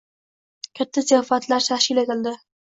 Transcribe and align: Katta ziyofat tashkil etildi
Katta 0.79 1.03
ziyofat 1.11 1.47
tashkil 1.67 2.05
etildi 2.05 2.35